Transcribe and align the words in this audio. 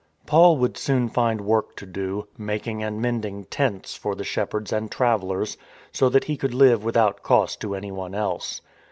Paul 0.25 0.57
would 0.57 0.79
soon 0.79 1.09
find 1.09 1.41
work 1.41 1.75
to 1.75 1.85
do, 1.85 2.27
making 2.35 2.81
and 2.81 2.99
mend 2.99 3.23
ing 3.23 3.43
tents 3.43 3.95
for 3.95 4.15
the 4.15 4.23
shepherds 4.23 4.73
and 4.73 4.89
travellers, 4.91 5.57
so 5.91 6.09
that 6.09 6.23
he 6.23 6.37
could 6.37 6.55
live 6.55 6.83
without 6.83 7.21
cost 7.21 7.59
to 7.61 7.75
anyone 7.75 8.15
else. 8.15 8.61